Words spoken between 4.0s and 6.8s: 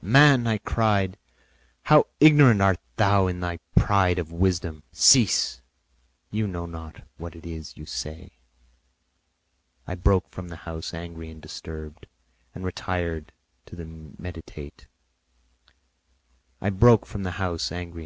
of wisdom! Cease; you know